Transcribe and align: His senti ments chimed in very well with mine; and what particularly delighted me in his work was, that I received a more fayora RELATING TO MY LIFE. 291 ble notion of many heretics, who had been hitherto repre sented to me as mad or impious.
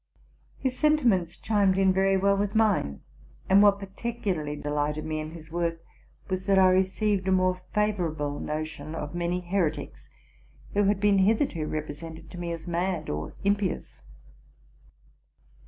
His 0.57 0.75
senti 0.79 1.05
ments 1.05 1.37
chimed 1.37 1.77
in 1.77 1.93
very 1.93 2.17
well 2.17 2.35
with 2.35 2.55
mine; 2.55 3.01
and 3.47 3.61
what 3.61 3.77
particularly 3.77 4.55
delighted 4.55 5.05
me 5.05 5.19
in 5.19 5.29
his 5.33 5.51
work 5.51 5.79
was, 6.27 6.47
that 6.47 6.57
I 6.57 6.71
received 6.71 7.27
a 7.27 7.31
more 7.31 7.53
fayora 7.53 7.59
RELATING 7.59 7.95
TO 7.95 8.01
MY 8.01 8.05
LIFE. 8.07 8.17
291 8.17 8.33
ble 8.33 8.39
notion 8.39 8.95
of 8.95 9.13
many 9.13 9.41
heretics, 9.41 10.09
who 10.73 10.85
had 10.85 10.99
been 10.99 11.19
hitherto 11.19 11.67
repre 11.67 11.89
sented 11.91 12.29
to 12.31 12.39
me 12.39 12.51
as 12.51 12.67
mad 12.67 13.09
or 13.11 13.35
impious. 13.43 14.01